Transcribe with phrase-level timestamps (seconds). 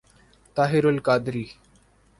[0.57, 1.45] Tahir al-Qadri